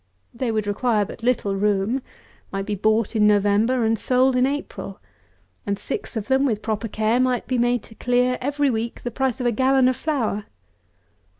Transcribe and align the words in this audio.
They 0.33 0.51
would 0.51 0.65
require 0.65 1.05
but 1.05 1.21
little 1.21 1.55
room, 1.55 2.01
might 2.51 2.65
be 2.65 2.73
bought 2.73 3.15
in 3.15 3.27
November 3.27 3.85
and 3.85 3.99
sold 3.99 4.35
in 4.35 4.47
April, 4.47 4.99
and 5.63 5.77
six 5.77 6.17
of 6.17 6.27
them, 6.27 6.43
with 6.43 6.63
proper 6.63 6.87
care, 6.87 7.19
might 7.19 7.45
be 7.45 7.59
made 7.59 7.83
to 7.83 7.93
clear 7.93 8.39
every 8.41 8.71
week 8.71 9.03
the 9.03 9.11
price 9.11 9.39
of 9.39 9.45
a 9.45 9.51
gallon 9.51 9.87
of 9.87 9.95
flour. 9.95 10.45